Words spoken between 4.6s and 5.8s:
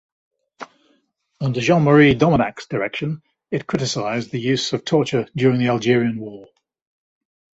of torture during the